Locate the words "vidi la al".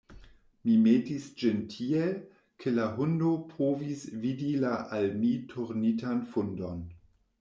4.25-5.09